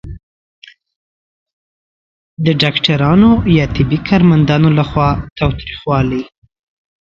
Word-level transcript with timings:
د 2.45 2.47
ډاکټرانو 2.61 3.31
یا 3.57 3.65
طبي 3.75 3.99
کارمندانو 4.09 4.69
لخوا 4.79 5.09
تاوتریخوالی 5.37 6.23